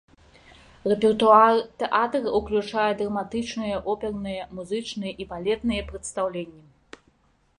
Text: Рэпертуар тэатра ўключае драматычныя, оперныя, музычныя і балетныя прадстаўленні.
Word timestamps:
Рэпертуар 0.91 1.57
тэатра 1.81 2.31
ўключае 2.39 2.87
драматычныя, 3.01 3.77
оперныя, 3.93 4.41
музычныя 4.61 5.11
і 5.25 5.27
балетныя 5.35 5.81
прадстаўленні. 5.91 6.63